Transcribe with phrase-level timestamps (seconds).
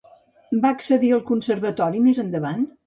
[0.63, 2.69] Va accedir al Conservatori més endavant?